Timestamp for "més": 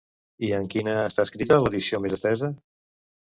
2.07-2.17